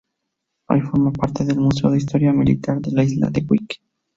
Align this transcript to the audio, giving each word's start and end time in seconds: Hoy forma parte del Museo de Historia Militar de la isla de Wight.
Hoy 0.67 0.81
forma 0.81 1.11
parte 1.11 1.45
del 1.45 1.57
Museo 1.59 1.91
de 1.91 1.99
Historia 1.99 2.33
Militar 2.33 2.79
de 2.81 2.91
la 2.91 3.03
isla 3.03 3.29
de 3.29 3.45
Wight. 3.47 3.73